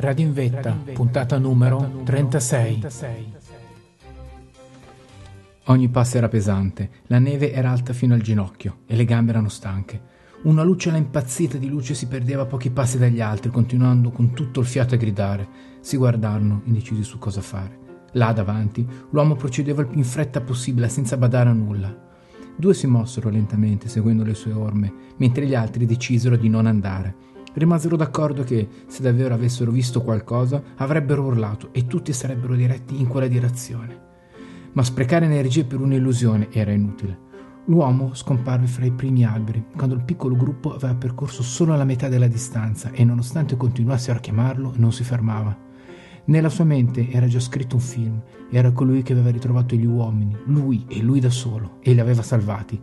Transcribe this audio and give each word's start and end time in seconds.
Radio 0.00 0.24
in 0.24 0.32
Vetta, 0.32 0.78
puntata 0.92 1.38
numero 1.38 2.02
36. 2.04 2.86
Ogni 5.64 5.88
passo 5.88 6.16
era 6.16 6.28
pesante, 6.28 6.88
la 7.08 7.18
neve 7.18 7.50
era 7.50 7.72
alta 7.72 7.92
fino 7.92 8.14
al 8.14 8.20
ginocchio 8.20 8.78
e 8.86 8.94
le 8.94 9.04
gambe 9.04 9.32
erano 9.32 9.48
stanche. 9.48 10.00
Una 10.44 10.62
luciola 10.62 10.98
impazzita 10.98 11.58
di 11.58 11.68
luce 11.68 11.94
si 11.94 12.06
perdeva 12.06 12.42
a 12.42 12.46
pochi 12.46 12.70
passi 12.70 12.96
dagli 12.96 13.20
altri, 13.20 13.50
continuando 13.50 14.10
con 14.10 14.32
tutto 14.34 14.60
il 14.60 14.66
fiato 14.66 14.94
a 14.94 14.98
gridare. 14.98 15.48
Si 15.80 15.96
guardarono, 15.96 16.62
indecisi 16.66 17.02
su 17.02 17.18
cosa 17.18 17.40
fare. 17.40 17.76
Là 18.12 18.32
davanti, 18.32 18.86
l'uomo 19.10 19.34
procedeva 19.34 19.80
il 19.80 19.88
più 19.88 19.98
in 19.98 20.04
fretta 20.04 20.40
possibile, 20.40 20.88
senza 20.88 21.16
badare 21.16 21.50
a 21.50 21.54
nulla. 21.54 22.06
Due 22.54 22.72
si 22.72 22.86
mossero 22.86 23.30
lentamente, 23.30 23.88
seguendo 23.88 24.22
le 24.22 24.34
sue 24.34 24.52
orme, 24.52 24.92
mentre 25.16 25.44
gli 25.44 25.56
altri 25.56 25.86
decisero 25.86 26.36
di 26.36 26.48
non 26.48 26.66
andare. 26.66 27.26
Rimasero 27.54 27.96
d'accordo 27.96 28.44
che, 28.44 28.68
se 28.86 29.02
davvero 29.02 29.34
avessero 29.34 29.70
visto 29.70 30.02
qualcosa, 30.02 30.62
avrebbero 30.76 31.24
urlato 31.24 31.70
e 31.72 31.86
tutti 31.86 32.12
sarebbero 32.12 32.54
diretti 32.54 33.00
in 33.00 33.08
quella 33.08 33.28
direzione. 33.28 34.06
Ma 34.72 34.82
sprecare 34.82 35.24
energie 35.24 35.64
per 35.64 35.80
un'illusione 35.80 36.48
era 36.50 36.72
inutile. 36.72 37.26
L'uomo 37.64 38.14
scomparve 38.14 38.66
fra 38.66 38.86
i 38.86 38.92
primi 38.92 39.24
alberi, 39.24 39.64
quando 39.76 39.94
il 39.94 40.02
piccolo 40.02 40.36
gruppo 40.36 40.74
aveva 40.74 40.94
percorso 40.94 41.42
solo 41.42 41.76
la 41.76 41.84
metà 41.84 42.08
della 42.08 42.26
distanza 42.26 42.90
e 42.92 43.04
nonostante 43.04 43.56
continuassero 43.56 44.16
a 44.18 44.20
chiamarlo, 44.20 44.72
non 44.76 44.92
si 44.92 45.04
fermava. 45.04 45.66
Nella 46.24 46.48
sua 46.48 46.64
mente 46.64 47.10
era 47.10 47.26
già 47.26 47.40
scritto 47.40 47.76
un 47.76 47.82
film, 47.82 48.22
era 48.50 48.70
colui 48.70 49.02
che 49.02 49.12
aveva 49.12 49.30
ritrovato 49.30 49.74
gli 49.74 49.86
uomini, 49.86 50.36
lui 50.46 50.84
e 50.88 51.00
lui 51.00 51.20
da 51.20 51.30
solo, 51.30 51.78
e 51.80 51.92
li 51.92 52.00
aveva 52.00 52.22
salvati. 52.22 52.80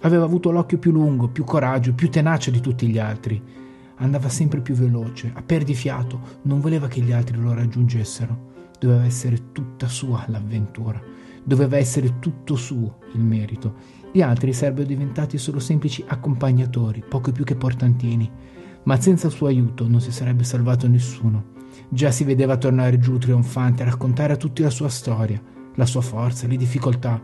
Aveva 0.00 0.24
avuto 0.24 0.50
l'occhio 0.50 0.78
più 0.78 0.92
lungo, 0.92 1.28
più 1.28 1.44
coraggio, 1.44 1.94
più 1.94 2.10
tenacia 2.10 2.50
di 2.50 2.60
tutti 2.60 2.86
gli 2.88 2.98
altri. 2.98 3.42
Andava 3.98 4.28
sempre 4.28 4.60
più 4.60 4.74
veloce, 4.74 5.30
a 5.34 5.42
perdifiato, 5.42 6.20
non 6.42 6.60
voleva 6.60 6.86
che 6.86 7.00
gli 7.00 7.12
altri 7.12 7.38
lo 7.38 7.54
raggiungessero. 7.54 8.54
Doveva 8.78 9.04
essere 9.04 9.52
tutta 9.52 9.88
sua 9.88 10.24
l'avventura, 10.28 11.00
doveva 11.42 11.78
essere 11.78 12.18
tutto 12.18 12.56
suo 12.56 12.98
il 13.14 13.20
merito. 13.20 13.74
Gli 14.12 14.20
altri 14.20 14.52
sarebbero 14.52 14.86
diventati 14.86 15.38
solo 15.38 15.58
semplici 15.58 16.04
accompagnatori, 16.06 17.02
poco 17.08 17.32
più 17.32 17.42
che 17.44 17.56
portantini, 17.56 18.30
ma 18.82 19.00
senza 19.00 19.28
il 19.28 19.32
suo 19.32 19.46
aiuto 19.46 19.88
non 19.88 20.02
si 20.02 20.12
sarebbe 20.12 20.44
salvato 20.44 20.86
nessuno. 20.86 21.54
Già 21.88 22.10
si 22.10 22.24
vedeva 22.24 22.58
tornare 22.58 22.98
giù 22.98 23.16
trionfante 23.16 23.82
a 23.82 23.86
raccontare 23.86 24.34
a 24.34 24.36
tutti 24.36 24.60
la 24.60 24.70
sua 24.70 24.90
storia, 24.90 25.42
la 25.74 25.86
sua 25.86 26.02
forza, 26.02 26.46
le 26.46 26.56
difficoltà. 26.56 27.20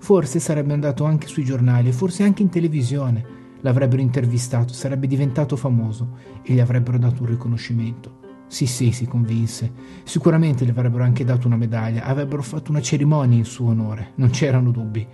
Forse 0.00 0.40
sarebbe 0.40 0.72
andato 0.72 1.04
anche 1.04 1.28
sui 1.28 1.44
giornali, 1.44 1.92
forse 1.92 2.24
anche 2.24 2.42
in 2.42 2.48
televisione 2.48 3.36
L'avrebbero 3.60 4.00
intervistato, 4.00 4.72
sarebbe 4.72 5.06
diventato 5.06 5.56
famoso 5.56 6.16
e 6.42 6.54
gli 6.54 6.60
avrebbero 6.60 6.98
dato 6.98 7.22
un 7.22 7.28
riconoscimento. 7.28 8.26
Sì, 8.46 8.66
sì, 8.66 8.92
si 8.92 9.06
convinse. 9.06 9.72
Sicuramente 10.04 10.64
gli 10.64 10.70
avrebbero 10.70 11.04
anche 11.04 11.24
dato 11.24 11.46
una 11.46 11.56
medaglia, 11.56 12.04
avrebbero 12.04 12.42
fatto 12.42 12.70
una 12.70 12.80
cerimonia 12.80 13.36
in 13.36 13.44
suo 13.44 13.68
onore, 13.68 14.12
non 14.16 14.30
c'erano 14.30 14.70
dubbi. 14.70 15.06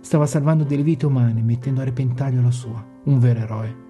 Stava 0.00 0.26
salvando 0.26 0.62
delle 0.62 0.84
vite 0.84 1.06
umane, 1.06 1.42
mettendo 1.42 1.80
a 1.80 1.84
repentaglio 1.84 2.40
la 2.40 2.52
sua, 2.52 2.84
un 3.04 3.18
vero 3.18 3.40
eroe. 3.40 3.84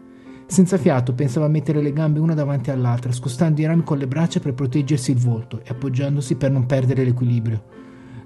Senza 0.46 0.78
fiato 0.78 1.12
pensava 1.12 1.46
a 1.46 1.50
mettere 1.50 1.82
le 1.82 1.92
gambe 1.92 2.20
una 2.20 2.32
davanti 2.32 2.70
all'altra, 2.70 3.12
scostando 3.12 3.60
i 3.60 3.66
rami 3.66 3.82
con 3.82 3.98
le 3.98 4.06
braccia 4.06 4.40
per 4.40 4.54
proteggersi 4.54 5.10
il 5.10 5.18
volto 5.18 5.60
e 5.62 5.66
appoggiandosi 5.68 6.36
per 6.36 6.52
non 6.52 6.64
perdere 6.64 7.04
l'equilibrio. 7.04 7.64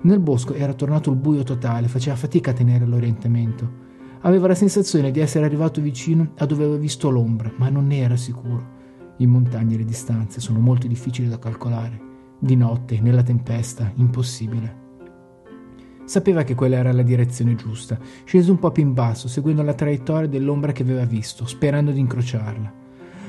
Nel 0.03 0.21
bosco 0.21 0.55
era 0.55 0.75
tornato 0.75 1.11
il 1.11 1.17
buio 1.17 1.43
totale, 1.43 1.89
faceva 1.89 2.17
fatica 2.17 2.53
a 2.53 2.55
tenere 2.55 2.87
l'orientamento. 2.87 3.89
Aveva 4.23 4.49
la 4.49 4.55
sensazione 4.55 5.11
di 5.11 5.21
essere 5.21 5.47
arrivato 5.47 5.81
vicino 5.81 6.33
a 6.37 6.45
dove 6.45 6.65
aveva 6.65 6.79
visto 6.79 7.09
l'ombra, 7.09 7.51
ma 7.57 7.71
non 7.71 7.87
ne 7.87 7.99
era 7.99 8.17
sicuro. 8.17 8.79
In 9.17 9.31
montagna 9.31 9.77
le 9.77 9.85
distanze 9.85 10.41
sono 10.41 10.59
molto 10.59 10.87
difficili 10.87 11.29
da 11.29 11.39
calcolare. 11.39 12.09
Di 12.39 12.55
notte, 12.55 13.01
nella 13.01 13.23
tempesta, 13.23 13.91
impossibile. 13.95 14.89
Sapeva 16.05 16.43
che 16.43 16.55
quella 16.55 16.77
era 16.77 16.93
la 16.93 17.03
direzione 17.03 17.55
giusta. 17.55 17.99
Scese 18.25 18.51
un 18.51 18.59
po' 18.59 18.71
più 18.71 18.83
in 18.83 18.93
basso, 18.93 19.27
seguendo 19.27 19.63
la 19.63 19.75
traiettoria 19.75 20.29
dell'ombra 20.29 20.73
che 20.73 20.83
aveva 20.83 21.05
visto, 21.05 21.47
sperando 21.47 21.91
di 21.91 22.01
incrociarla. 22.01 22.73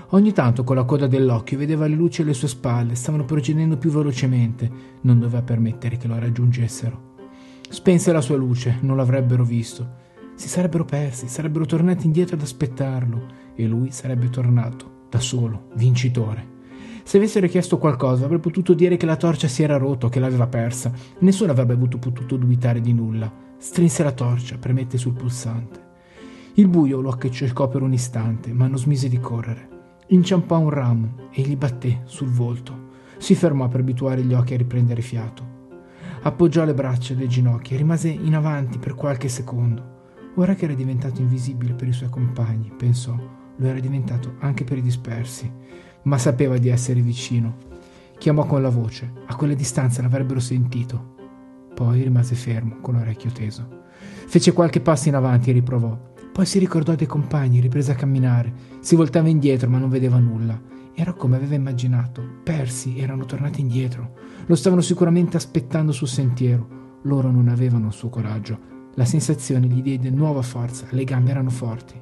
Ogni 0.10 0.34
tanto 0.34 0.66
con 0.66 0.76
la 0.76 0.84
coda 0.84 1.08
dell'occhio 1.08 1.58
vedeva 1.58 1.88
le 1.88 1.96
luci 1.96 2.22
alle 2.22 2.34
sue 2.34 2.50
spalle, 2.50 2.96
stavano 2.96 3.24
procedendo 3.24 3.78
più 3.78 3.92
velocemente, 3.92 4.70
non 5.02 5.20
doveva 5.20 5.42
permettere 5.42 5.96
che 5.96 6.08
lo 6.08 6.20
raggiungessero. 6.20 7.10
Spense 7.70 8.12
la 8.12 8.20
sua 8.20 8.36
luce, 8.36 8.78
non 8.82 8.98
l'avrebbero 8.98 9.46
visto. 9.46 10.10
Si 10.42 10.50
sarebbero 10.50 10.86
persi, 10.86 11.28
sarebbero 11.28 11.68
tornati 11.68 12.08
indietro 12.08 12.36
ad 12.36 12.42
aspettarlo 12.42 13.28
e 13.54 13.68
lui 13.68 13.92
sarebbe 13.92 14.28
tornato, 14.32 15.06
da 15.08 15.20
solo, 15.20 15.68
vincitore. 15.76 16.48
Se 17.04 17.18
avessero 17.18 17.46
chiesto 17.46 17.78
qualcosa 17.78 18.26
avrebbe 18.26 18.42
potuto 18.42 18.74
dire 18.74 18.98
che 18.98 19.06
la 19.06 19.18
torcia 19.18 19.48
si 19.48 19.62
era 19.62 19.78
rotta 19.78 20.08
o 20.08 20.10
che 20.10 20.20
l'aveva 20.20 20.48
persa. 20.48 20.92
Nessuno 21.20 21.52
avrebbe 21.52 21.74
avuto 21.74 22.00
potuto 22.00 22.38
dubitare 22.38 22.82
di 22.82 22.92
nulla. 22.92 23.32
Strinse 23.56 24.02
la 24.02 24.14
torcia, 24.14 24.58
premette 24.58 24.98
sul 24.98 25.14
pulsante. 25.14 25.80
Il 26.56 26.68
buio 26.68 27.02
lo 27.02 27.12
accercò 27.12 27.68
per 27.68 27.84
un 27.84 27.94
istante, 27.94 28.52
ma 28.52 28.66
non 28.66 28.80
smise 28.80 29.10
di 29.10 29.20
correre. 29.20 29.70
Inciampò 30.08 30.58
un 30.58 30.72
ramo 30.72 31.30
e 31.30 31.44
gli 31.44 31.56
batté 31.56 32.02
sul 32.06 32.30
volto. 32.30 32.90
Si 33.20 33.36
fermò 33.36 33.68
per 33.68 33.82
abituare 33.82 34.24
gli 34.24 34.34
occhi 34.34 34.56
a 34.56 34.58
riprendere 34.58 35.04
fiato. 35.04 35.44
Appoggiò 36.24 36.66
le 36.66 36.74
braccia 36.74 37.14
alle 37.14 37.28
ginocchia 37.28 37.76
e 37.76 37.78
rimase 37.78 38.10
in 38.10 38.34
avanti 38.34 38.80
per 38.80 38.96
qualche 38.96 39.30
secondo. 39.30 39.91
Ora 40.36 40.56
che 40.56 40.64
era 40.64 40.74
diventato 40.74 41.20
invisibile 41.20 41.74
per 41.74 41.90
i 41.90 41.94
suoi 41.94 42.10
compagni, 42.10 42.72
pensò, 42.76 43.14
lo 43.58 43.68
era 43.68 43.80
diventato 43.80 44.36
anche 44.40 44.64
per 44.64 44.78
i 44.78 44.82
dispersi, 44.82 45.52
ma 46.04 46.18
sapeva 46.18 46.58
di 46.58 46.70
essere 46.70 47.02
vicino. 47.02 47.70
Chiamò 48.18 48.46
con 48.46 48.62
la 48.62 48.70
voce, 48.70 49.12
a 49.26 49.36
quella 49.36 49.54
distanza 49.54 50.02
l'avrebbero 50.02 50.40
sentito. 50.40 51.16
Poi 51.76 52.04
rimase 52.04 52.36
fermo, 52.36 52.78
con 52.80 52.96
l'orecchio 52.96 53.32
teso. 53.32 53.80
Fece 54.28 54.54
qualche 54.54 54.80
passo 54.80 55.10
in 55.10 55.16
avanti 55.16 55.50
e 55.50 55.54
riprovò. 55.54 56.00
Poi 56.32 56.46
si 56.46 56.60
ricordò 56.60 56.96
dei 56.96 57.08
compagni, 57.08 57.60
riprese 57.60 57.92
a 57.92 57.96
camminare. 57.96 58.54
Si 58.80 58.96
voltava 58.96 59.28
indietro, 59.28 59.70
ma 59.70 59.80
non 59.80 59.90
vedeva 59.90 60.18
nulla. 60.18 60.60
Era 60.94 61.14
come 61.14 61.36
aveva 61.36 61.56
immaginato. 61.56 62.24
Persi 62.44 63.00
erano 63.00 63.26
tornati 63.26 63.60
indietro. 63.60 64.14
Lo 64.46 64.56
stavano 64.56 64.82
sicuramente 64.82 65.36
aspettando 65.36 65.92
sul 65.92 66.08
sentiero. 66.08 67.00
Loro 67.04 67.32
non 67.32 67.48
avevano 67.50 67.88
il 67.88 67.94
suo 67.94 68.10
coraggio, 68.10 68.60
la 68.96 69.06
sensazione 69.06 69.68
gli 69.68 69.82
diede 69.82 70.10
nuova 70.10 70.42
forza, 70.42 70.86
le 70.90 71.04
gambe 71.04 71.32
erano 71.32 71.50
forti. 71.50 72.00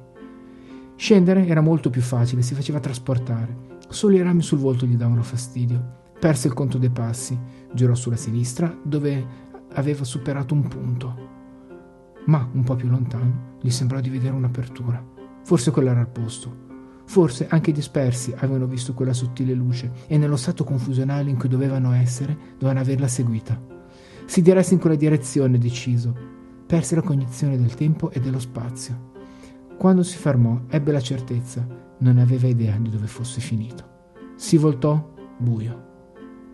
Scendere 0.96 1.46
era 1.46 1.60
molto 1.60 1.88
più 1.88 2.02
facile, 2.02 2.42
si 2.42 2.54
faceva 2.54 2.80
trasportare. 2.80 3.68
Solo 3.88 4.16
i 4.16 4.22
rami 4.22 4.42
sul 4.42 4.58
volto 4.58 4.86
gli 4.86 4.96
davano 4.96 5.22
fastidio. 5.22 5.98
Perse 6.18 6.48
il 6.48 6.52
conto 6.52 6.78
dei 6.78 6.90
passi, 6.90 7.38
girò 7.72 7.94
sulla 7.94 8.16
sinistra, 8.16 8.76
dove 8.82 9.26
aveva 9.72 10.04
superato 10.04 10.52
un 10.52 10.68
punto. 10.68 11.28
Ma, 12.26 12.46
un 12.52 12.64
po' 12.64 12.76
più 12.76 12.88
lontano, 12.88 13.56
gli 13.60 13.70
sembrò 13.70 14.00
di 14.00 14.10
vedere 14.10 14.34
un'apertura. 14.34 15.02
Forse 15.42 15.70
quello 15.70 15.90
era 15.90 16.00
il 16.00 16.08
posto. 16.08 16.68
Forse 17.06 17.46
anche 17.48 17.70
i 17.70 17.72
dispersi 17.72 18.34
avevano 18.36 18.66
visto 18.66 18.94
quella 18.94 19.12
sottile 19.12 19.54
luce 19.54 19.90
e 20.06 20.18
nello 20.18 20.36
stato 20.36 20.64
confusionale 20.64 21.30
in 21.30 21.38
cui 21.38 21.48
dovevano 21.48 21.92
essere, 21.92 22.36
dovevano 22.58 22.80
averla 22.80 23.08
seguita. 23.08 23.60
Si 24.26 24.42
diresse 24.42 24.74
in 24.74 24.80
quella 24.80 24.96
direzione, 24.96 25.58
deciso, 25.58 26.14
perse 26.70 26.94
la 26.94 27.02
cognizione 27.02 27.58
del 27.58 27.74
tempo 27.74 28.12
e 28.12 28.20
dello 28.20 28.38
spazio. 28.38 29.08
Quando 29.76 30.04
si 30.04 30.16
fermò, 30.16 30.56
ebbe 30.68 30.92
la 30.92 31.00
certezza, 31.00 31.66
non 31.98 32.16
aveva 32.18 32.46
idea 32.46 32.76
di 32.78 32.88
dove 32.88 33.08
fosse 33.08 33.40
finito. 33.40 33.82
Si 34.36 34.56
voltò, 34.56 35.12
buio. 35.36 35.88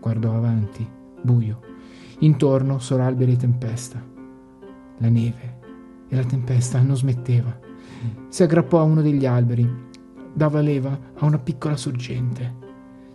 Guardò 0.01 0.35
avanti, 0.35 0.89
buio. 1.21 1.59
Intorno 2.21 2.79
solo 2.79 3.03
alberi 3.03 3.33
e 3.33 3.35
tempesta. 3.35 4.03
La 4.97 5.07
neve 5.07 5.59
e 6.07 6.15
la 6.15 6.23
tempesta 6.23 6.81
non 6.81 6.97
smetteva. 6.97 7.55
Si 8.27 8.41
aggrappò 8.41 8.79
a 8.79 8.85
uno 8.85 9.03
degli 9.03 9.27
alberi, 9.27 9.71
dava 10.33 10.61
leva 10.61 10.99
a 11.13 11.25
una 11.27 11.37
piccola 11.37 11.77
sorgente. 11.77 12.55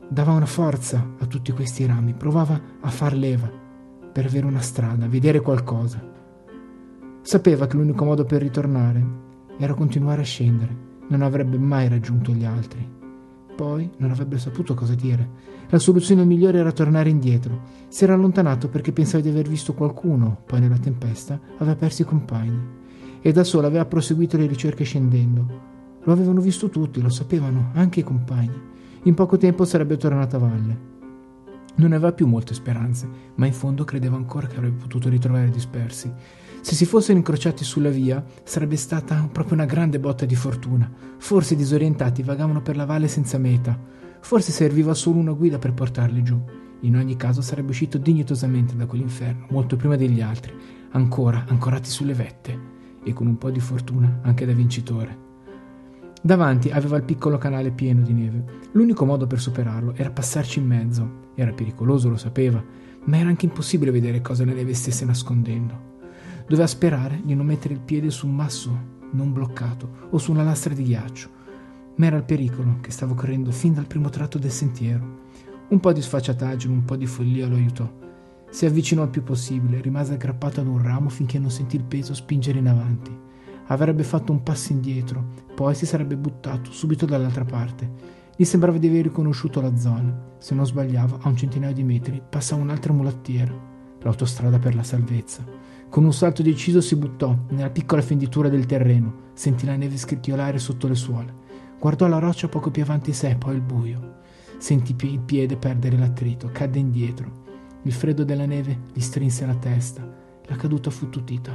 Dava 0.08 0.30
una 0.30 0.46
forza 0.46 1.04
a 1.18 1.26
tutti 1.26 1.50
questi 1.50 1.84
rami, 1.84 2.14
provava 2.14 2.60
a 2.78 2.90
far 2.90 3.14
leva 3.14 3.50
per 4.12 4.26
avere 4.26 4.46
una 4.46 4.60
strada, 4.60 5.08
vedere 5.08 5.40
qualcosa. 5.40 6.20
Sapeva 7.22 7.68
che 7.68 7.76
l'unico 7.76 8.04
modo 8.04 8.24
per 8.24 8.42
ritornare 8.42 9.04
era 9.56 9.74
continuare 9.74 10.22
a 10.22 10.24
scendere, 10.24 10.76
non 11.06 11.22
avrebbe 11.22 11.56
mai 11.56 11.88
raggiunto 11.88 12.32
gli 12.32 12.44
altri. 12.44 12.84
Poi 13.54 13.88
non 13.98 14.10
avrebbe 14.10 14.38
saputo 14.38 14.74
cosa 14.74 14.96
dire. 14.96 15.50
La 15.68 15.78
soluzione 15.78 16.24
migliore 16.24 16.58
era 16.58 16.72
tornare 16.72 17.10
indietro. 17.10 17.60
Si 17.88 18.02
era 18.02 18.14
allontanato 18.14 18.68
perché 18.68 18.92
pensava 18.92 19.22
di 19.22 19.28
aver 19.28 19.48
visto 19.48 19.72
qualcuno, 19.72 20.42
poi 20.44 20.60
nella 20.60 20.78
tempesta 20.78 21.38
aveva 21.58 21.76
perso 21.76 22.02
i 22.02 22.06
compagni. 22.06 22.60
E 23.20 23.30
da 23.30 23.44
sola 23.44 23.68
aveva 23.68 23.84
proseguito 23.84 24.36
le 24.36 24.46
ricerche 24.46 24.82
scendendo. 24.82 25.60
Lo 26.02 26.12
avevano 26.12 26.40
visto 26.40 26.70
tutti, 26.70 27.00
lo 27.00 27.08
sapevano, 27.08 27.70
anche 27.74 28.00
i 28.00 28.04
compagni. 28.04 28.60
In 29.04 29.14
poco 29.14 29.36
tempo 29.36 29.64
sarebbe 29.64 29.96
tornato 29.96 30.36
a 30.36 30.40
valle. 30.40 30.90
Non 31.76 31.92
aveva 31.92 32.12
più 32.12 32.26
molte 32.26 32.52
speranze, 32.52 33.08
ma 33.36 33.46
in 33.46 33.52
fondo 33.52 33.84
credeva 33.84 34.16
ancora 34.16 34.48
che 34.48 34.56
avrebbe 34.56 34.82
potuto 34.82 35.08
ritrovare 35.08 35.50
dispersi. 35.50 36.12
Se 36.62 36.76
si 36.76 36.84
fossero 36.86 37.18
incrociati 37.18 37.64
sulla 37.64 37.88
via, 37.90 38.24
sarebbe 38.44 38.76
stata 38.76 39.28
proprio 39.32 39.54
una 39.54 39.64
grande 39.64 39.98
botta 39.98 40.24
di 40.24 40.36
fortuna. 40.36 40.88
Forse 41.18 41.56
disorientati 41.56 42.22
vagavano 42.22 42.62
per 42.62 42.76
la 42.76 42.84
valle 42.84 43.08
senza 43.08 43.36
meta. 43.36 43.76
Forse 44.20 44.52
serviva 44.52 44.94
solo 44.94 45.18
una 45.18 45.32
guida 45.32 45.58
per 45.58 45.74
portarli 45.74 46.22
giù. 46.22 46.40
In 46.82 46.96
ogni 46.96 47.16
caso 47.16 47.42
sarebbe 47.42 47.70
uscito 47.70 47.98
dignitosamente 47.98 48.76
da 48.76 48.86
quell'inferno, 48.86 49.46
molto 49.50 49.74
prima 49.74 49.96
degli 49.96 50.20
altri, 50.20 50.54
ancora 50.92 51.46
ancorati 51.48 51.90
sulle 51.90 52.14
vette, 52.14 52.56
e 53.02 53.12
con 53.12 53.26
un 53.26 53.38
po' 53.38 53.50
di 53.50 53.60
fortuna 53.60 54.20
anche 54.22 54.46
da 54.46 54.52
vincitore. 54.52 55.18
Davanti 56.22 56.70
aveva 56.70 56.96
il 56.96 57.02
piccolo 57.02 57.38
canale 57.38 57.72
pieno 57.72 58.02
di 58.02 58.12
neve. 58.12 58.44
L'unico 58.70 59.04
modo 59.04 59.26
per 59.26 59.40
superarlo 59.40 59.94
era 59.96 60.12
passarci 60.12 60.60
in 60.60 60.66
mezzo. 60.66 61.10
Era 61.34 61.52
pericoloso, 61.52 62.08
lo 62.08 62.16
sapeva, 62.16 62.64
ma 63.06 63.18
era 63.18 63.28
anche 63.28 63.46
impossibile 63.46 63.90
vedere 63.90 64.20
cosa 64.20 64.44
la 64.44 64.52
neve 64.52 64.74
stesse 64.74 65.04
nascondendo. 65.04 65.91
Doveva 66.46 66.66
sperare 66.66 67.20
di 67.24 67.34
non 67.34 67.46
mettere 67.46 67.74
il 67.74 67.80
piede 67.80 68.10
su 68.10 68.26
un 68.26 68.34
masso 68.34 68.90
non 69.12 69.32
bloccato 69.32 70.08
o 70.10 70.18
su 70.18 70.30
una 70.30 70.42
lastra 70.42 70.74
di 70.74 70.84
ghiaccio, 70.84 71.28
ma 71.96 72.06
era 72.06 72.16
il 72.16 72.24
pericolo 72.24 72.78
che 72.80 72.90
stavo 72.90 73.14
correndo 73.14 73.50
fin 73.50 73.74
dal 73.74 73.86
primo 73.86 74.08
tratto 74.08 74.38
del 74.38 74.50
sentiero. 74.50 75.20
Un 75.68 75.80
po' 75.80 75.92
di 75.92 76.02
sfacciataggine, 76.02 76.72
un 76.72 76.84
po' 76.84 76.96
di 76.96 77.06
follia 77.06 77.46
lo 77.46 77.56
aiutò. 77.56 77.90
Si 78.50 78.66
avvicinò 78.66 79.04
il 79.04 79.08
più 79.08 79.22
possibile, 79.22 79.80
rimase 79.80 80.14
aggrappato 80.14 80.60
ad 80.60 80.66
un 80.66 80.82
ramo 80.82 81.08
finché 81.08 81.38
non 81.38 81.50
sentì 81.50 81.76
il 81.76 81.84
peso 81.84 82.12
spingere 82.12 82.58
in 82.58 82.68
avanti. 82.68 83.16
Avrebbe 83.66 84.02
fatto 84.02 84.32
un 84.32 84.42
passo 84.42 84.72
indietro, 84.72 85.24
poi 85.54 85.74
si 85.74 85.86
sarebbe 85.86 86.16
buttato 86.16 86.70
subito 86.70 87.06
dall'altra 87.06 87.44
parte. 87.44 88.20
Gli 88.36 88.44
sembrava 88.44 88.76
di 88.76 88.88
aver 88.88 89.04
riconosciuto 89.04 89.60
la 89.60 89.76
zona. 89.76 90.34
Se 90.38 90.54
non 90.54 90.66
sbagliava, 90.66 91.18
a 91.22 91.28
un 91.28 91.36
centinaio 91.36 91.72
di 91.72 91.82
metri 91.82 92.20
passava 92.28 92.60
un'altra 92.60 92.92
mulattiera, 92.92 93.54
l'autostrada 94.00 94.58
per 94.58 94.74
la 94.74 94.82
salvezza. 94.82 95.44
Con 95.92 96.04
un 96.04 96.14
salto 96.14 96.40
deciso 96.40 96.80
si 96.80 96.96
buttò 96.96 97.36
nella 97.50 97.68
piccola 97.68 98.00
fenditura 98.00 98.48
del 98.48 98.64
terreno, 98.64 99.32
sentì 99.34 99.66
la 99.66 99.76
neve 99.76 99.98
scricchiolare 99.98 100.58
sotto 100.58 100.88
le 100.88 100.94
suole. 100.94 101.34
Guardò 101.78 102.06
la 102.06 102.18
roccia 102.18 102.48
poco 102.48 102.70
più 102.70 102.82
avanti 102.82 103.12
sé, 103.12 103.36
poi 103.36 103.56
il 103.56 103.60
buio. 103.60 104.20
Sentì 104.56 104.96
il 105.04 105.20
piede 105.20 105.58
perdere 105.58 105.98
l'attrito, 105.98 106.48
cadde 106.50 106.78
indietro. 106.78 107.30
Il 107.82 107.92
freddo 107.92 108.24
della 108.24 108.46
neve 108.46 108.84
gli 108.94 109.00
strinse 109.00 109.44
la 109.44 109.54
testa, 109.54 110.02
la 110.46 110.56
caduta 110.56 110.88
fu 110.88 111.10
tutita. 111.10 111.52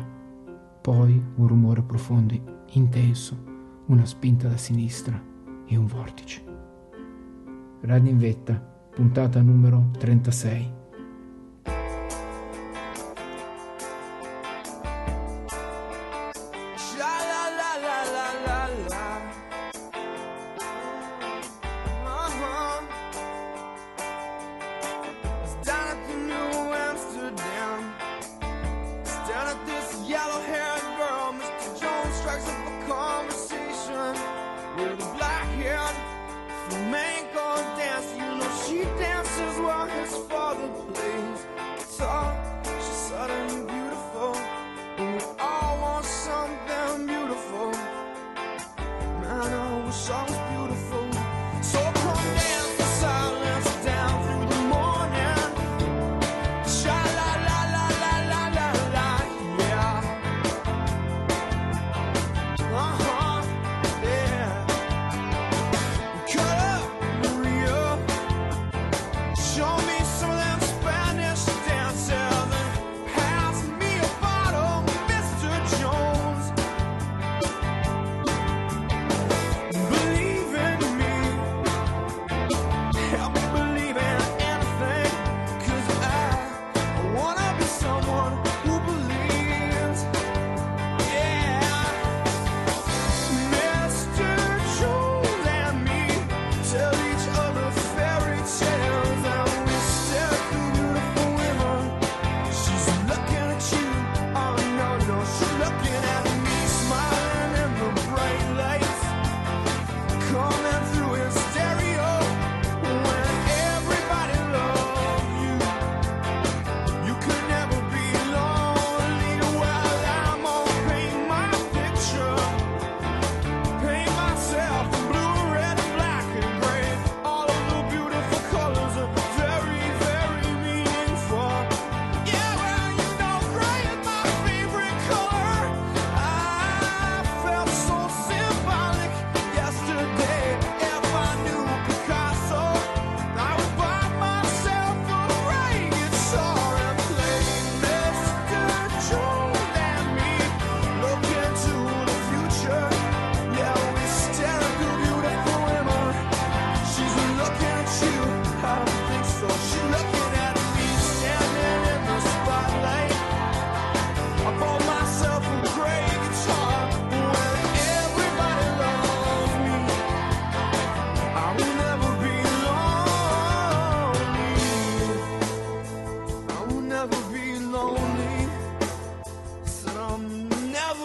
Poi 0.82 1.20
un 1.38 1.48
rumore 1.48 1.82
profondo, 1.82 2.64
intenso, 2.74 3.36
una 3.88 4.06
spinta 4.06 4.48
da 4.48 4.58
sinistra 4.58 5.20
e 5.66 5.76
un 5.76 5.88
vortice. 5.88 6.44
Radio 7.82 8.12
in 8.12 8.20
vetta, 8.20 8.54
puntata 8.54 9.42
numero 9.42 9.90
36. 9.98 10.77